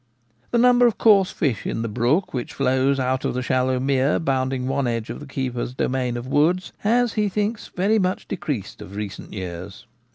The 0.49 0.57
number 0.57 0.87
of 0.87 0.97
coarse 0.97 1.29
fish 1.29 1.63
in 1.67 1.83
the 1.83 1.87
brook 1.87 2.33
which 2.33 2.55
flows 2.55 2.99
out 2.99 3.23
of 3.23 3.35
the 3.35 3.43
shallow 3.43 3.79
mere 3.79 4.17
bounding 4.17 4.67
one 4.67 4.87
edge 4.87 5.11
of 5.11 5.19
the 5.19 5.27
keeper's 5.27 5.75
domain 5.75 6.17
of 6.17 6.25
woods 6.25 6.73
has, 6.79 7.13
he 7.13 7.29
thinks, 7.29 7.67
very 7.67 7.99
much 7.99 8.27
decreased 8.27 8.81
of 8.81 8.95
recent 8.95 9.31
years. 9.31 9.85